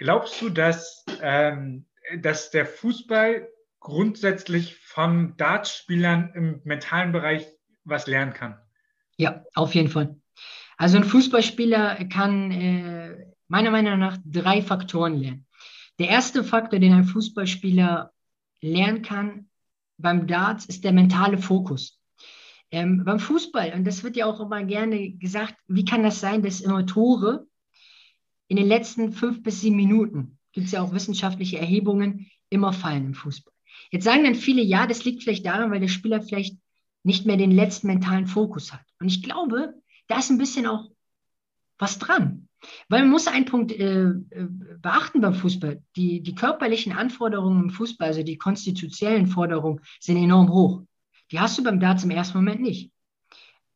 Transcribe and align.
Glaubst 0.00 0.40
du, 0.40 0.48
dass, 0.48 1.04
ähm, 1.20 1.84
dass 2.20 2.50
der 2.50 2.64
Fußball 2.64 3.46
grundsätzlich 3.80 4.76
von 4.76 5.36
Dartspielern 5.36 6.32
im 6.34 6.60
mentalen 6.64 7.12
Bereich 7.12 7.46
was 7.84 8.06
lernen 8.06 8.32
kann? 8.32 8.58
Ja, 9.18 9.44
auf 9.54 9.74
jeden 9.74 9.88
Fall. 9.90 10.16
Also 10.78 10.96
ein 10.96 11.04
Fußballspieler 11.04 12.06
kann 12.06 12.50
äh, 12.50 13.26
meiner 13.48 13.70
Meinung 13.70 13.98
nach 13.98 14.16
drei 14.24 14.62
Faktoren 14.62 15.16
lernen. 15.18 15.46
Der 15.98 16.08
erste 16.08 16.44
Faktor, 16.44 16.78
den 16.78 16.94
ein 16.94 17.04
Fußballspieler 17.04 18.10
lernen 18.62 19.02
kann 19.02 19.50
beim 19.98 20.26
Darts, 20.26 20.64
ist 20.64 20.82
der 20.82 20.92
mentale 20.92 21.36
Fokus. 21.36 22.00
Ähm, 22.70 23.04
beim 23.04 23.18
Fußball, 23.18 23.74
und 23.74 23.86
das 23.86 24.02
wird 24.02 24.16
ja 24.16 24.24
auch 24.24 24.40
immer 24.40 24.64
gerne 24.64 25.10
gesagt, 25.10 25.56
wie 25.68 25.84
kann 25.84 26.02
das 26.02 26.20
sein, 26.20 26.42
dass 26.42 26.62
immer 26.62 26.86
Tore 26.86 27.49
in 28.50 28.56
den 28.56 28.66
letzten 28.66 29.12
fünf 29.12 29.44
bis 29.44 29.60
sieben 29.60 29.76
Minuten, 29.76 30.36
gibt 30.52 30.66
es 30.66 30.72
ja 30.72 30.82
auch 30.82 30.92
wissenschaftliche 30.92 31.58
Erhebungen, 31.58 32.26
immer 32.48 32.72
fallen 32.72 33.06
im 33.06 33.14
Fußball. 33.14 33.54
Jetzt 33.92 34.02
sagen 34.02 34.24
dann 34.24 34.34
viele, 34.34 34.60
ja, 34.60 34.88
das 34.88 35.04
liegt 35.04 35.22
vielleicht 35.22 35.46
daran, 35.46 35.70
weil 35.70 35.78
der 35.78 35.86
Spieler 35.86 36.20
vielleicht 36.20 36.58
nicht 37.04 37.26
mehr 37.26 37.36
den 37.36 37.52
letzten 37.52 37.86
mentalen 37.86 38.26
Fokus 38.26 38.72
hat. 38.72 38.82
Und 38.98 39.06
ich 39.06 39.22
glaube, 39.22 39.74
da 40.08 40.18
ist 40.18 40.30
ein 40.30 40.38
bisschen 40.38 40.66
auch 40.66 40.90
was 41.78 42.00
dran. 42.00 42.48
Weil 42.88 43.02
man 43.02 43.10
muss 43.10 43.28
einen 43.28 43.44
Punkt 43.44 43.70
äh, 43.70 44.08
äh, 44.08 44.48
beachten 44.82 45.20
beim 45.20 45.34
Fußball. 45.34 45.82
Die, 45.94 46.20
die 46.20 46.34
körperlichen 46.34 46.92
Anforderungen 46.92 47.62
im 47.62 47.70
Fußball, 47.70 48.08
also 48.08 48.24
die 48.24 48.36
konstitutionellen 48.36 49.28
Forderungen, 49.28 49.80
sind 50.00 50.16
enorm 50.16 50.50
hoch. 50.50 50.82
Die 51.30 51.38
hast 51.38 51.56
du 51.56 51.62
beim 51.62 51.78
Darts 51.78 52.02
im 52.02 52.10
ersten 52.10 52.36
Moment 52.36 52.62
nicht. 52.62 52.90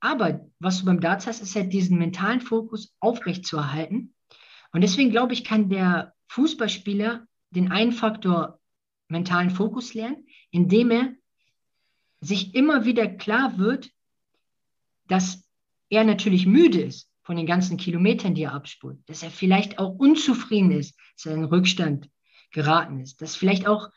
Aber 0.00 0.44
was 0.58 0.80
du 0.80 0.86
beim 0.86 1.00
Darts 1.00 1.28
hast, 1.28 1.42
ist 1.42 1.54
halt 1.54 1.72
diesen 1.72 1.96
mentalen 1.96 2.40
Fokus 2.40 2.92
aufrechtzuerhalten. 2.98 4.14
Und 4.74 4.80
deswegen 4.80 5.10
glaube 5.10 5.32
ich, 5.34 5.44
kann 5.44 5.68
der 5.68 6.14
Fußballspieler 6.26 7.28
den 7.50 7.70
einen 7.70 7.92
Faktor 7.92 8.58
mentalen 9.06 9.50
Fokus 9.50 9.94
lernen, 9.94 10.26
indem 10.50 10.90
er 10.90 11.14
sich 12.20 12.56
immer 12.56 12.84
wieder 12.84 13.06
klar 13.06 13.56
wird, 13.56 13.90
dass 15.06 15.48
er 15.90 16.02
natürlich 16.02 16.46
müde 16.46 16.80
ist 16.80 17.08
von 17.22 17.36
den 17.36 17.46
ganzen 17.46 17.76
Kilometern, 17.76 18.34
die 18.34 18.42
er 18.42 18.52
abspult, 18.52 18.98
dass 19.08 19.22
er 19.22 19.30
vielleicht 19.30 19.78
auch 19.78 19.94
unzufrieden 19.94 20.72
ist, 20.72 20.98
dass 21.16 21.26
er 21.26 21.36
in 21.36 21.44
Rückstand 21.44 22.10
geraten 22.50 22.98
ist, 22.98 23.22
dass 23.22 23.36
vielleicht 23.36 23.68
auch 23.68 23.90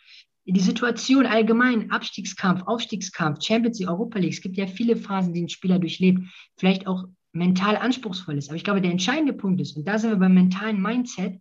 die 0.45 0.59
Situation 0.59 1.25
allgemein, 1.25 1.89
Abstiegskampf, 1.89 2.61
Aufstiegskampf, 2.67 3.44
Champions 3.44 3.80
League, 3.80 3.89
Europa 3.89 4.20
League, 4.20 4.33
es 4.33 4.42
gibt 4.42 4.58
ja 4.58 4.67
viele 4.67 4.95
Phasen, 4.95 5.33
die 5.33 5.42
ein 5.42 5.50
Spieler 5.50 5.80
durchlebt, 5.80 6.22
vielleicht 6.55 6.86
auch 6.86 7.05
mental 7.38 7.77
anspruchsvoll 7.77 8.38
ist. 8.38 8.49
Aber 8.49 8.55
ich 8.55 8.63
glaube, 8.63 8.81
der 8.81 8.91
entscheidende 8.91 9.33
Punkt 9.33 9.61
ist, 9.61 9.77
und 9.77 9.88
da 9.88 9.97
sind 9.97 10.11
wir 10.11 10.17
beim 10.17 10.33
mentalen 10.33 10.81
Mindset, 10.81 11.39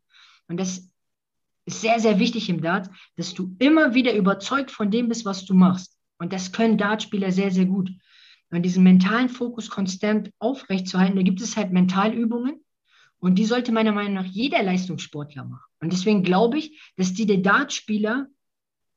und 0.48 0.58
das 0.58 0.90
ist 1.66 1.80
sehr, 1.80 1.98
sehr 1.98 2.18
wichtig 2.18 2.48
im 2.48 2.62
Dart, 2.62 2.88
dass 3.16 3.34
du 3.34 3.56
immer 3.58 3.94
wieder 3.94 4.14
überzeugt 4.14 4.70
von 4.70 4.90
dem 4.90 5.08
bist, 5.08 5.24
was 5.24 5.44
du 5.44 5.54
machst. 5.54 5.98
Und 6.18 6.32
das 6.32 6.52
können 6.52 6.78
Dartspieler 6.78 7.32
sehr, 7.32 7.50
sehr 7.50 7.66
gut. 7.66 7.90
Und 8.50 8.62
diesen 8.62 8.84
mentalen 8.84 9.28
Fokus 9.28 9.68
konstant 9.68 10.30
aufrechtzuerhalten, 10.38 11.16
da 11.16 11.22
gibt 11.22 11.40
es 11.40 11.56
halt 11.56 11.72
Mentalübungen. 11.72 12.60
Und 13.18 13.36
die 13.36 13.44
sollte 13.44 13.72
meiner 13.72 13.92
Meinung 13.92 14.14
nach 14.14 14.24
jeder 14.24 14.62
Leistungssportler 14.62 15.44
machen. 15.44 15.64
Und 15.80 15.92
deswegen 15.92 16.22
glaube 16.22 16.58
ich, 16.58 16.80
dass 16.96 17.14
die 17.14 17.26
der 17.26 17.38
Dartspieler 17.38 18.28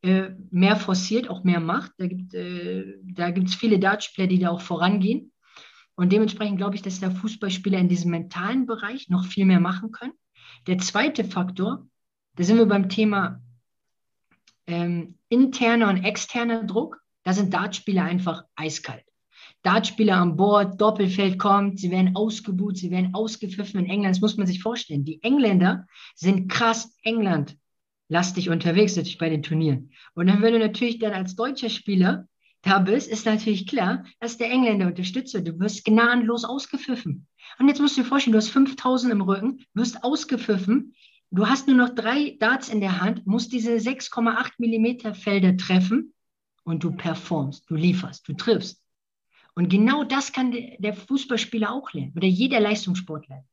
äh, 0.01 0.29
mehr 0.51 0.75
forciert, 0.75 1.29
auch 1.29 1.43
mehr 1.43 1.59
macht. 1.59 1.91
Da 1.97 2.07
gibt 2.07 2.33
es 2.33 3.55
äh, 3.55 3.57
viele 3.57 3.79
Dartspieler, 3.79 4.27
die 4.27 4.39
da 4.39 4.49
auch 4.49 4.61
vorangehen. 4.61 5.31
Und 5.99 6.13
dementsprechend 6.13 6.55
glaube 6.55 6.77
ich, 6.77 6.81
dass 6.81 7.01
der 7.01 7.11
Fußballspieler 7.11 7.77
in 7.77 7.89
diesem 7.89 8.11
mentalen 8.11 8.65
Bereich 8.65 9.09
noch 9.09 9.25
viel 9.25 9.45
mehr 9.45 9.59
machen 9.59 9.91
können. 9.91 10.13
Der 10.65 10.77
zweite 10.77 11.25
Faktor, 11.25 11.85
da 12.37 12.43
sind 12.45 12.55
wir 12.55 12.67
beim 12.67 12.87
Thema 12.87 13.41
ähm, 14.65 15.15
interner 15.27 15.89
und 15.89 16.05
externer 16.05 16.63
Druck. 16.63 17.01
Da 17.23 17.33
sind 17.33 17.53
Dartspieler 17.53 18.05
einfach 18.05 18.45
eiskalt. 18.55 19.03
Dartspieler 19.61 20.15
an 20.15 20.37
Bord, 20.37 20.79
Doppelfeld 20.79 21.37
kommt, 21.37 21.81
sie 21.81 21.91
werden 21.91 22.15
ausgebuht, 22.15 22.77
sie 22.77 22.91
werden 22.91 23.13
ausgepfiffen 23.13 23.81
in 23.81 23.89
England. 23.89 24.15
Das 24.15 24.21
muss 24.21 24.37
man 24.37 24.47
sich 24.47 24.61
vorstellen. 24.61 25.03
Die 25.03 25.21
Engländer 25.21 25.85
sind 26.15 26.49
krass 26.49 26.95
England 27.03 27.57
lastig 28.07 28.49
unterwegs, 28.49 28.95
natürlich 28.95 29.17
bei 29.17 29.29
den 29.29 29.43
Turnieren. 29.43 29.91
Und 30.13 30.27
dann, 30.27 30.41
wenn 30.41 30.53
du 30.53 30.59
natürlich 30.59 30.97
dann 30.99 31.11
als 31.11 31.35
deutscher 31.35 31.69
Spieler 31.69 32.25
da 32.61 32.79
bist, 32.79 33.09
ist 33.09 33.25
natürlich 33.25 33.67
klar, 33.67 34.05
dass 34.19 34.37
der 34.37 34.51
Engländer 34.51 34.87
unterstützt 34.87 35.33
wird. 35.33 35.47
Du 35.47 35.59
wirst 35.59 35.85
gnadenlos 35.85 36.43
ausgepfiffen. 36.43 37.27
Und 37.57 37.67
jetzt 37.67 37.79
musst 37.79 37.97
du 37.97 38.01
dir 38.01 38.07
vorstellen, 38.07 38.33
du 38.33 38.39
hast 38.39 38.49
5000 38.49 39.13
im 39.13 39.21
Rücken, 39.21 39.65
wirst 39.73 40.03
ausgepfiffen. 40.03 40.93
Du 41.31 41.47
hast 41.47 41.67
nur 41.67 41.77
noch 41.77 41.89
drei 41.89 42.35
Darts 42.39 42.69
in 42.69 42.81
der 42.81 42.99
Hand, 42.99 43.25
musst 43.25 43.53
diese 43.53 43.73
6,8 43.73 44.53
Millimeter 44.57 45.13
Felder 45.13 45.55
treffen 45.55 46.13
und 46.63 46.83
du 46.83 46.91
performst, 46.91 47.69
du 47.69 47.75
lieferst, 47.75 48.27
du 48.27 48.33
triffst. 48.33 48.83
Und 49.55 49.69
genau 49.69 50.03
das 50.03 50.31
kann 50.31 50.51
der 50.51 50.93
Fußballspieler 50.93 51.71
auch 51.71 51.93
lernen 51.93 52.13
oder 52.15 52.27
jeder 52.27 52.59
Leistungssportler. 52.59 53.45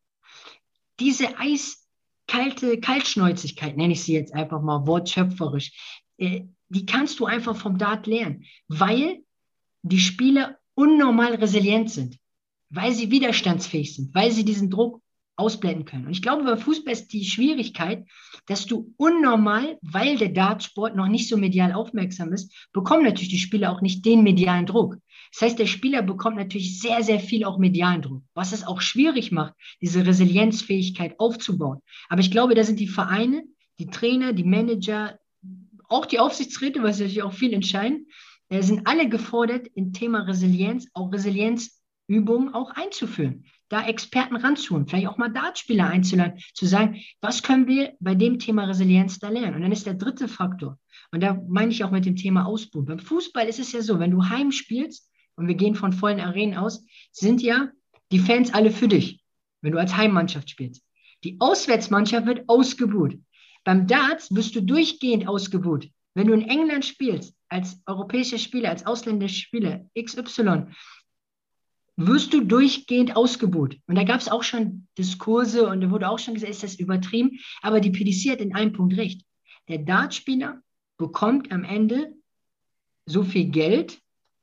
Diese 1.00 1.28
eiskalte 1.38 2.80
Kaltschnäuzigkeit, 2.80 3.76
nenne 3.76 3.92
ich 3.92 4.02
sie 4.02 4.14
jetzt 4.14 4.34
einfach 4.34 4.62
mal 4.62 4.86
wortschöpferisch, 4.86 5.72
äh, 6.18 6.44
die 6.68 6.86
kannst 6.86 7.20
du 7.20 7.26
einfach 7.26 7.56
vom 7.56 7.78
Dart 7.78 8.06
lernen, 8.06 8.44
weil 8.68 9.22
die 9.82 10.00
Spieler 10.00 10.58
unnormal 10.74 11.34
resilient 11.34 11.90
sind, 11.90 12.18
weil 12.70 12.92
sie 12.92 13.10
widerstandsfähig 13.10 13.94
sind, 13.94 14.14
weil 14.14 14.30
sie 14.30 14.44
diesen 14.44 14.70
Druck 14.70 15.02
ausblenden 15.36 15.84
können. 15.84 16.06
Und 16.06 16.12
ich 16.12 16.22
glaube, 16.22 16.44
bei 16.44 16.56
Fußball 16.56 16.92
ist 16.92 17.12
die 17.12 17.24
Schwierigkeit, 17.24 18.06
dass 18.46 18.66
du 18.66 18.94
unnormal, 18.96 19.78
weil 19.82 20.16
der 20.16 20.30
Dartsport 20.30 20.96
noch 20.96 21.08
nicht 21.08 21.28
so 21.28 21.36
medial 21.36 21.72
aufmerksam 21.72 22.32
ist, 22.32 22.68
bekommen 22.72 23.04
natürlich 23.04 23.28
die 23.28 23.38
Spieler 23.38 23.70
auch 23.70 23.82
nicht 23.82 24.04
den 24.04 24.22
medialen 24.22 24.66
Druck. 24.66 24.96
Das 25.32 25.42
heißt, 25.42 25.58
der 25.58 25.66
Spieler 25.66 26.02
bekommt 26.02 26.36
natürlich 26.36 26.80
sehr, 26.80 27.02
sehr 27.02 27.20
viel 27.20 27.44
auch 27.44 27.58
medialen 27.58 28.00
Druck, 28.00 28.22
was 28.34 28.52
es 28.52 28.66
auch 28.66 28.80
schwierig 28.80 29.32
macht, 29.32 29.54
diese 29.82 30.06
Resilienzfähigkeit 30.06 31.20
aufzubauen. 31.20 31.80
Aber 32.08 32.20
ich 32.20 32.30
glaube, 32.30 32.54
da 32.54 32.64
sind 32.64 32.80
die 32.80 32.88
Vereine, 32.88 33.44
die 33.78 33.88
Trainer, 33.88 34.32
die 34.32 34.44
Manager, 34.44 35.18
auch 35.88 36.06
die 36.06 36.18
Aufsichtsräte, 36.18 36.82
was 36.82 36.98
natürlich 36.98 37.22
auch 37.22 37.32
viel 37.32 37.52
entscheiden, 37.52 38.08
äh, 38.48 38.62
sind 38.62 38.86
alle 38.86 39.08
gefordert, 39.08 39.68
im 39.74 39.92
Thema 39.92 40.20
Resilienz, 40.20 40.88
auch 40.94 41.12
Resilienzübungen 41.12 42.54
auch 42.54 42.70
einzuführen 42.70 43.44
da 43.68 43.86
Experten 43.86 44.36
ranzuholen, 44.36 44.86
vielleicht 44.86 45.08
auch 45.08 45.16
mal 45.16 45.28
Dartspieler 45.28 45.88
einzuladen, 45.88 46.40
zu 46.54 46.66
sagen, 46.66 47.00
was 47.20 47.42
können 47.42 47.66
wir 47.66 47.94
bei 48.00 48.14
dem 48.14 48.38
Thema 48.38 48.64
Resilienz 48.64 49.18
da 49.18 49.28
lernen? 49.28 49.56
Und 49.56 49.62
dann 49.62 49.72
ist 49.72 49.86
der 49.86 49.94
dritte 49.94 50.28
Faktor, 50.28 50.78
und 51.10 51.22
da 51.22 51.40
meine 51.48 51.72
ich 51.72 51.82
auch 51.82 51.90
mit 51.90 52.06
dem 52.06 52.16
Thema 52.16 52.46
Ausbruch. 52.46 52.84
Beim 52.84 52.98
Fußball 52.98 53.48
ist 53.48 53.58
es 53.58 53.72
ja 53.72 53.82
so, 53.82 53.98
wenn 53.98 54.10
du 54.10 54.24
heim 54.28 54.52
spielst, 54.52 55.10
und 55.36 55.48
wir 55.48 55.54
gehen 55.54 55.74
von 55.74 55.92
vollen 55.92 56.20
Arenen 56.20 56.56
aus, 56.56 56.84
sind 57.12 57.42
ja 57.42 57.68
die 58.10 58.18
Fans 58.18 58.54
alle 58.54 58.70
für 58.70 58.88
dich, 58.88 59.22
wenn 59.60 59.72
du 59.72 59.78
als 59.78 59.96
Heimmannschaft 59.96 60.48
spielst. 60.48 60.82
Die 61.24 61.36
Auswärtsmannschaft 61.40 62.26
wird 62.26 62.48
ausgebuht. 62.48 63.18
Beim 63.66 63.88
Darts 63.88 64.32
wirst 64.32 64.54
du 64.54 64.62
durchgehend 64.62 65.26
ausgebuht. 65.26 65.90
Wenn 66.14 66.28
du 66.28 66.34
in 66.34 66.48
England 66.48 66.84
spielst, 66.84 67.34
als 67.48 67.82
europäischer 67.84 68.38
Spieler, 68.38 68.70
als 68.70 68.86
ausländischer 68.86 69.34
Spieler, 69.34 69.90
XY, 70.00 70.68
wirst 71.96 72.32
du 72.32 72.44
durchgehend 72.44 73.16
ausgebucht. 73.16 73.76
Und 73.88 73.96
da 73.96 74.04
gab 74.04 74.20
es 74.20 74.28
auch 74.28 74.44
schon 74.44 74.86
Diskurse 74.96 75.66
und 75.66 75.80
da 75.80 75.90
wurde 75.90 76.08
auch 76.08 76.20
schon 76.20 76.34
gesagt, 76.34 76.52
ist 76.52 76.62
das 76.62 76.76
übertrieben? 76.76 77.40
Aber 77.60 77.80
die 77.80 77.90
PDC 77.90 78.30
hat 78.30 78.40
in 78.40 78.54
einem 78.54 78.72
Punkt 78.72 78.96
recht. 78.96 79.22
Der 79.66 79.78
Dartspieler 79.78 80.62
bekommt 80.96 81.50
am 81.50 81.64
Ende 81.64 82.14
so 83.04 83.24
viel 83.24 83.46
Geld, 83.46 83.98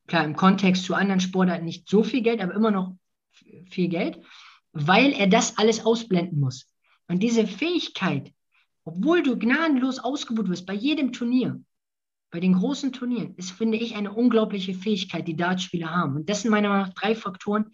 klar 0.07 0.25
im 0.25 0.35
Kontext 0.35 0.83
zu 0.83 0.95
anderen 0.95 1.21
Sportarten 1.21 1.63
nicht 1.63 1.87
so 1.87 2.03
viel 2.03 2.23
Geld, 2.23 2.41
aber 2.41 2.55
immer 2.55 2.71
noch 2.71 2.97
viel 3.69 3.87
Geld, 3.87 4.19
weil 4.73 5.13
er 5.13 5.27
das 5.27 5.57
alles 5.57 5.85
ausblenden 5.85 6.41
muss. 6.41 6.67
Und 7.07 7.23
diese 7.23 7.47
Fähigkeit, 7.47 8.33
obwohl 8.85 9.23
du 9.23 9.37
gnadenlos 9.37 9.99
ausgebucht 9.99 10.49
wirst 10.49 10.65
bei 10.65 10.73
jedem 10.73 11.13
Turnier, 11.13 11.61
bei 12.31 12.39
den 12.39 12.53
großen 12.53 12.91
Turnieren 12.91 13.35
ist, 13.35 13.51
finde 13.51 13.77
ich, 13.77 13.95
eine 13.95 14.11
unglaubliche 14.11 14.73
Fähigkeit, 14.73 15.27
die 15.27 15.35
Dartspieler 15.35 15.91
haben. 15.91 16.15
Und 16.15 16.29
das 16.29 16.41
sind 16.41 16.49
meiner 16.49 16.69
Meinung 16.69 16.87
nach 16.87 16.93
drei 16.95 17.13
Faktoren, 17.13 17.67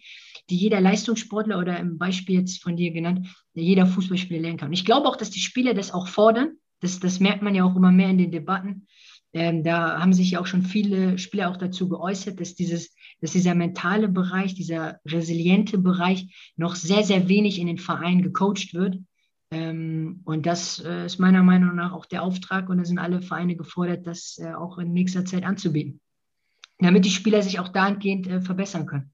die 0.50 0.56
jeder 0.56 0.82
Leistungssportler 0.82 1.58
oder 1.58 1.78
im 1.78 1.96
Beispiel 1.96 2.40
jetzt 2.40 2.62
von 2.62 2.76
dir 2.76 2.92
genannt, 2.92 3.26
jeder 3.54 3.86
Fußballspieler 3.86 4.40
lernen 4.40 4.58
kann. 4.58 4.68
Und 4.68 4.74
ich 4.74 4.84
glaube 4.84 5.08
auch, 5.08 5.16
dass 5.16 5.30
die 5.30 5.40
Spieler 5.40 5.72
das 5.72 5.92
auch 5.92 6.08
fordern. 6.08 6.58
Das, 6.80 7.00
das 7.00 7.20
merkt 7.20 7.40
man 7.40 7.54
ja 7.54 7.64
auch 7.64 7.74
immer 7.74 7.90
mehr 7.90 8.10
in 8.10 8.18
den 8.18 8.30
Debatten. 8.30 8.86
Ähm, 9.32 9.62
da 9.62 9.98
haben 10.00 10.12
sich 10.12 10.32
ja 10.32 10.40
auch 10.40 10.46
schon 10.46 10.62
viele 10.62 11.16
Spieler 11.18 11.50
auch 11.50 11.56
dazu 11.56 11.88
geäußert, 11.88 12.40
dass, 12.40 12.54
dieses, 12.54 12.94
dass 13.20 13.32
dieser 13.32 13.54
mentale 13.54 14.08
Bereich, 14.08 14.54
dieser 14.54 14.98
resiliente 15.06 15.78
Bereich 15.78 16.52
noch 16.56 16.74
sehr, 16.74 17.02
sehr 17.04 17.28
wenig 17.28 17.58
in 17.58 17.66
den 17.66 17.78
Vereinen 17.78 18.22
gecoacht 18.22 18.74
wird. 18.74 18.98
Ähm, 19.52 20.22
und 20.24 20.46
das 20.46 20.78
äh, 20.78 21.06
ist 21.06 21.18
meiner 21.18 21.42
Meinung 21.42 21.74
nach 21.74 21.92
auch 21.92 22.06
der 22.06 22.22
Auftrag 22.22 22.68
und 22.68 22.78
da 22.78 22.84
sind 22.84 22.98
alle 22.98 23.20
Vereine 23.20 23.56
gefordert, 23.56 24.06
das 24.06 24.38
äh, 24.38 24.52
auch 24.52 24.78
in 24.78 24.92
nächster 24.92 25.24
Zeit 25.24 25.44
anzubieten, 25.44 26.00
damit 26.78 27.04
die 27.04 27.10
Spieler 27.10 27.42
sich 27.42 27.58
auch 27.58 27.68
dahingehend 27.68 28.28
äh, 28.28 28.40
verbessern 28.40 28.86
können. 28.86 29.12